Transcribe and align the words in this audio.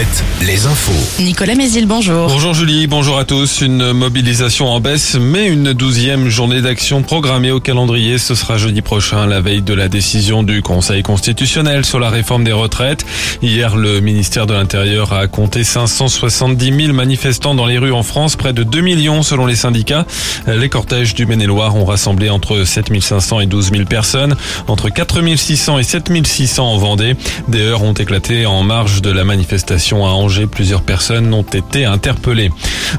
Alouette, 0.00 0.24
les 0.46 0.66
infos. 0.66 1.22
Nicolas 1.22 1.54
Mézil, 1.54 1.86
bonjour. 1.86 2.28
Bonjour 2.28 2.54
Julie, 2.54 2.86
bonjour 2.86 3.18
à 3.18 3.26
tous. 3.26 3.60
Une 3.60 3.92
mobilisation 3.92 4.68
en 4.68 4.80
baisse, 4.80 5.16
mais 5.20 5.46
une 5.46 5.74
douzième 5.74 6.28
journée 6.28 6.62
d'action 6.62 7.02
programmée 7.02 7.50
au 7.50 7.60
calendrier. 7.60 8.16
Ce 8.16 8.34
sera 8.34 8.56
jeudi 8.56 8.80
prochain, 8.80 9.26
la 9.26 9.42
veille 9.42 9.60
de 9.60 9.74
la 9.74 9.88
décision 9.88 10.42
du 10.42 10.62
Conseil 10.62 11.02
constitutionnel 11.02 11.84
sur 11.84 12.00
la 12.00 12.08
réforme 12.08 12.44
des 12.44 12.52
retraites. 12.52 13.04
Hier, 13.42 13.76
le 13.76 14.00
ministère 14.00 14.46
de 14.46 14.54
l'Intérieur 14.54 15.12
a 15.12 15.26
compté 15.26 15.64
570 15.64 16.84
000 16.84 16.94
manifestants 16.94 17.54
dans 17.54 17.66
les 17.66 17.76
rues 17.76 17.92
en 17.92 18.02
France, 18.02 18.36
près 18.36 18.54
de 18.54 18.62
2 18.62 18.80
millions 18.80 19.22
selon 19.22 19.44
les 19.44 19.56
syndicats. 19.56 20.06
Les 20.46 20.70
cortèges 20.70 21.14
du 21.14 21.26
Maine-et-Loire 21.26 21.76
ont 21.76 21.84
rassemblé 21.84 22.30
entre 22.30 22.64
7 22.64 22.90
500 23.02 23.40
et 23.40 23.46
12 23.46 23.72
000 23.72 23.84
personnes, 23.84 24.36
entre 24.66 24.88
4 24.88 25.36
600 25.36 25.78
et 25.78 25.82
7 25.82 26.26
600 26.26 26.64
en 26.64 26.78
Vendée. 26.78 27.16
Des 27.48 27.60
heures 27.60 27.82
ont 27.82 27.92
éclaté 27.92 28.46
en 28.46 28.62
marge 28.62 29.02
de 29.02 29.10
la 29.10 29.24
manifestation 29.24 29.89
à 29.98 30.10
Angers. 30.10 30.46
Plusieurs 30.46 30.82
personnes 30.82 31.32
ont 31.34 31.42
été 31.42 31.84
interpellées. 31.84 32.50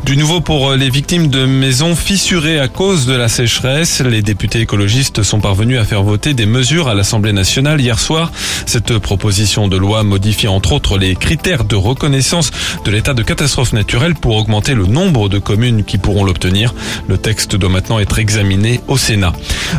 Du 0.05 0.17
nouveau 0.17 0.41
pour 0.41 0.73
les 0.73 0.89
victimes 0.89 1.27
de 1.27 1.45
maisons 1.45 1.95
fissurées 1.95 2.59
à 2.59 2.67
cause 2.67 3.05
de 3.05 3.13
la 3.13 3.27
sécheresse. 3.27 4.01
Les 4.01 4.21
députés 4.21 4.61
écologistes 4.61 5.21
sont 5.21 5.39
parvenus 5.39 5.79
à 5.79 5.83
faire 5.83 6.01
voter 6.01 6.33
des 6.33 6.45
mesures 6.45 6.87
à 6.87 6.95
l'Assemblée 6.95 7.33
nationale 7.33 7.79
hier 7.79 7.99
soir. 7.99 8.31
Cette 8.65 8.97
proposition 8.97 9.67
de 9.67 9.77
loi 9.77 10.03
modifie 10.03 10.47
entre 10.47 10.71
autres 10.71 10.97
les 10.97 11.15
critères 11.15 11.65
de 11.65 11.75
reconnaissance 11.75 12.51
de 12.85 12.91
l'état 12.91 13.13
de 13.13 13.21
catastrophe 13.21 13.73
naturelle 13.73 14.15
pour 14.15 14.37
augmenter 14.37 14.73
le 14.73 14.85
nombre 14.85 15.29
de 15.29 15.39
communes 15.39 15.83
qui 15.83 15.97
pourront 15.97 16.23
l'obtenir. 16.23 16.73
Le 17.07 17.17
texte 17.17 17.55
doit 17.55 17.69
maintenant 17.69 17.99
être 17.99 18.17
examiné 18.17 18.81
au 18.87 18.97
Sénat. 18.97 19.33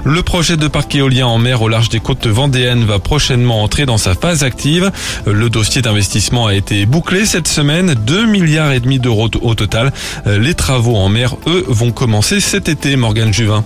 Le 0.04 0.22
projet 0.22 0.56
de 0.56 0.68
parc 0.68 0.94
éolien 0.94 1.26
en 1.26 1.38
mer 1.38 1.62
au 1.62 1.68
large 1.68 1.88
des 1.88 2.00
côtes 2.00 2.26
vendéennes 2.26 2.84
va 2.84 2.98
prochainement 2.98 3.62
entrer 3.62 3.86
dans 3.86 3.98
sa 3.98 4.14
phase 4.14 4.42
active. 4.44 4.90
Le 5.26 5.50
dossier 5.50 5.82
d'investissement 5.82 6.46
a 6.46 6.54
été 6.54 6.86
bouclé 6.86 7.26
cette 7.26 7.48
semaine, 7.48 7.94
2 7.94 8.26
milliards 8.26 8.72
et 8.72 8.80
demi 8.80 8.98
d'euros 8.98 9.30
au 9.40 9.54
total. 9.54 9.92
Les 10.26 10.54
travaux 10.54 10.96
en 10.96 11.08
mer, 11.08 11.36
eux, 11.46 11.64
vont 11.68 11.92
commencer 11.92 12.40
cet 12.40 12.68
été, 12.68 12.96
Morgane 12.96 13.32
Juvin. 13.32 13.64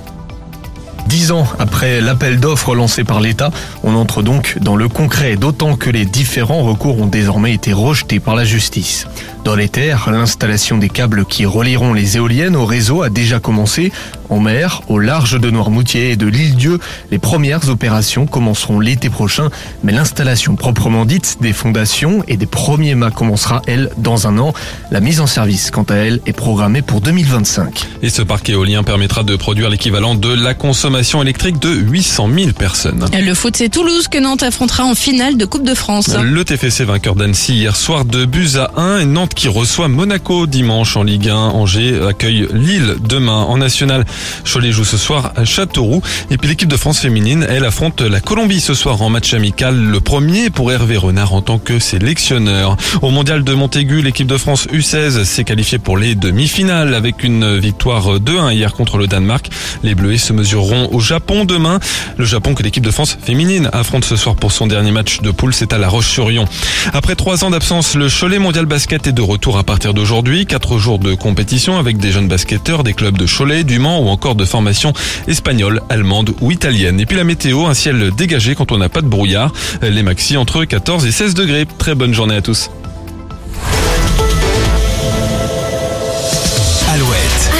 Dix 1.08 1.30
ans 1.30 1.46
après 1.60 2.00
l'appel 2.00 2.40
d'offres 2.40 2.74
lancé 2.74 3.04
par 3.04 3.20
l'État, 3.20 3.50
on 3.84 3.94
entre 3.94 4.22
donc 4.22 4.58
dans 4.60 4.74
le 4.74 4.88
concret, 4.88 5.36
d'autant 5.36 5.76
que 5.76 5.88
les 5.88 6.04
différents 6.04 6.62
recours 6.62 7.00
ont 7.00 7.06
désormais 7.06 7.54
été 7.54 7.72
rejetés 7.72 8.18
par 8.18 8.34
la 8.34 8.44
justice. 8.44 9.06
Dans 9.44 9.54
les 9.54 9.68
terres, 9.68 10.10
l'installation 10.10 10.78
des 10.78 10.88
câbles 10.88 11.24
qui 11.24 11.46
relieront 11.46 11.94
les 11.94 12.16
éoliennes 12.16 12.56
au 12.56 12.66
réseau 12.66 13.02
a 13.02 13.10
déjà 13.10 13.38
commencé. 13.38 13.92
En 14.28 14.40
mer, 14.40 14.82
au 14.88 14.98
large 14.98 15.40
de 15.40 15.48
Noirmoutier 15.50 16.10
et 16.10 16.16
de 16.16 16.26
l'île-Dieu, 16.26 16.80
les 17.12 17.20
premières 17.20 17.68
opérations 17.68 18.26
commenceront 18.26 18.80
l'été 18.80 19.08
prochain, 19.08 19.50
mais 19.84 19.92
l'installation 19.92 20.56
proprement 20.56 21.04
dite 21.04 21.36
des 21.40 21.52
fondations 21.52 22.24
et 22.26 22.36
des 22.36 22.46
premiers 22.46 22.96
mâts 22.96 23.12
commencera, 23.12 23.62
elle, 23.68 23.90
dans 23.98 24.26
un 24.26 24.36
an. 24.38 24.52
La 24.90 24.98
mise 24.98 25.20
en 25.20 25.28
service, 25.28 25.70
quant 25.70 25.84
à 25.84 25.94
elle, 25.94 26.20
est 26.26 26.32
programmée 26.32 26.82
pour 26.82 27.00
2025. 27.00 27.86
Et 28.02 28.08
ce 28.08 28.22
parc 28.22 28.50
éolien 28.50 28.82
permettra 28.82 29.22
de 29.22 29.36
produire 29.36 29.70
l'équivalent 29.70 30.16
de 30.16 30.34
la 30.34 30.54
consommation 30.54 30.95
électrique 31.22 31.58
de 31.60 31.68
800 31.68 32.28
000 32.36 32.50
personnes. 32.52 33.06
Le 33.12 33.34
foot, 33.34 33.54
c'est 33.56 33.68
Toulouse 33.68 34.08
que 34.08 34.18
Nantes 34.18 34.42
affrontera 34.42 34.84
en 34.84 34.94
finale 34.94 35.36
de 35.36 35.44
Coupe 35.44 35.64
de 35.64 35.74
France. 35.74 36.10
Le 36.22 36.44
TFC 36.44 36.84
vainqueur 36.84 37.14
d'Annecy 37.14 37.54
hier 37.54 37.76
soir 37.76 38.04
de 38.04 38.24
buts 38.24 38.56
à 38.56 38.70
1 38.80 39.00
et 39.00 39.04
Nantes 39.04 39.34
qui 39.34 39.48
reçoit 39.48 39.88
Monaco 39.88 40.46
dimanche 40.46 40.96
en 40.96 41.02
Ligue 41.02 41.28
1. 41.28 41.34
Angers 41.34 42.00
accueille 42.08 42.48
Lille 42.52 42.96
demain 43.00 43.42
en 43.42 43.58
National. 43.58 44.04
Cholet 44.44 44.72
joue 44.72 44.84
ce 44.84 44.96
soir 44.96 45.32
à 45.36 45.44
Châteauroux. 45.44 46.02
Et 46.30 46.38
puis 46.38 46.48
l'équipe 46.48 46.68
de 46.68 46.76
France 46.76 47.00
féminine, 47.00 47.46
elle 47.48 47.64
affronte 47.64 48.00
la 48.00 48.20
Colombie 48.20 48.60
ce 48.60 48.74
soir 48.74 49.02
en 49.02 49.10
match 49.10 49.34
amical. 49.34 49.76
Le 49.76 50.00
premier 50.00 50.50
pour 50.50 50.72
Hervé 50.72 50.96
Renard 50.96 51.34
en 51.34 51.42
tant 51.42 51.58
que 51.58 51.78
sélectionneur. 51.78 52.76
Au 53.02 53.10
mondial 53.10 53.44
de 53.44 53.52
Montaigu, 53.52 54.02
l'équipe 54.02 54.26
de 54.26 54.36
France 54.36 54.66
U16 54.72 55.24
s'est 55.24 55.44
qualifiée 55.44 55.78
pour 55.78 55.98
les 55.98 56.14
demi-finales 56.14 56.94
avec 56.94 57.22
une 57.22 57.58
victoire 57.58 58.18
2-1 58.18 58.52
hier 58.52 58.72
contre 58.72 58.98
le 58.98 59.06
Danemark. 59.06 59.50
Les 59.82 59.94
Bleus 59.94 60.18
se 60.18 60.32
mesureront 60.32 60.85
au 60.92 61.00
Japon 61.00 61.44
demain. 61.44 61.80
Le 62.16 62.24
Japon 62.24 62.54
que 62.54 62.62
l'équipe 62.62 62.84
de 62.84 62.90
France 62.90 63.16
féminine 63.22 63.68
affronte 63.72 64.04
ce 64.04 64.16
soir 64.16 64.36
pour 64.36 64.52
son 64.52 64.66
dernier 64.66 64.90
match 64.90 65.20
de 65.20 65.30
poule, 65.30 65.54
c'est 65.54 65.72
à 65.72 65.78
La 65.78 65.88
Roche-sur-Yon. 65.88 66.46
Après 66.92 67.14
trois 67.14 67.44
ans 67.44 67.50
d'absence, 67.50 67.94
le 67.94 68.08
Cholet 68.08 68.38
Mondial 68.38 68.66
Basket 68.66 69.06
est 69.06 69.12
de 69.12 69.22
retour 69.22 69.58
à 69.58 69.64
partir 69.64 69.94
d'aujourd'hui. 69.94 70.46
Quatre 70.46 70.78
jours 70.78 70.98
de 70.98 71.14
compétition 71.14 71.78
avec 71.78 71.98
des 71.98 72.12
jeunes 72.12 72.28
basketteurs, 72.28 72.84
des 72.84 72.94
clubs 72.94 73.16
de 73.16 73.26
Cholet, 73.26 73.64
du 73.64 73.78
Mans 73.78 74.00
ou 74.00 74.08
encore 74.08 74.34
de 74.34 74.44
formation 74.44 74.92
espagnole, 75.28 75.80
allemande 75.88 76.34
ou 76.40 76.50
italienne. 76.50 77.00
Et 77.00 77.06
puis 77.06 77.16
la 77.16 77.24
météo, 77.24 77.66
un 77.66 77.74
ciel 77.74 78.10
dégagé 78.16 78.54
quand 78.54 78.72
on 78.72 78.78
n'a 78.78 78.88
pas 78.88 79.02
de 79.02 79.08
brouillard. 79.08 79.52
Les 79.82 80.02
maxi 80.02 80.36
entre 80.36 80.64
14 80.64 81.06
et 81.06 81.12
16 81.12 81.34
degrés. 81.34 81.66
Très 81.78 81.94
bonne 81.94 82.14
journée 82.14 82.36
à 82.36 82.42
tous. 82.42 82.70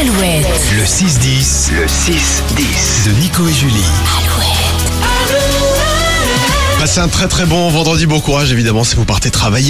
Alouette, 0.07 0.47
Alouette. 0.47 0.73
le 0.77 0.85
6-10, 0.85 1.73
le 1.73 1.87
6-10 1.87 3.07
de 3.07 3.21
Nico 3.21 3.49
et 3.49 3.53
Julie. 3.53 3.83
Passez 6.79 7.01
un 7.01 7.09
très 7.09 7.27
très 7.27 7.45
bon 7.45 7.69
vendredi, 7.71 8.07
bon 8.07 8.21
courage 8.21 8.53
évidemment 8.53 8.85
si 8.85 8.95
vous 8.95 9.05
partez 9.05 9.33
travailler. 9.33 9.65